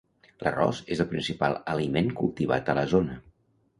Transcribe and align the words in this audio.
L'arròs 0.45 0.79
és 0.95 1.03
el 1.03 1.09
principal 1.11 1.57
aliment 1.75 2.11
cultivat 2.23 2.73
a 2.73 2.77
la 2.81 2.87
zona. 2.95 3.19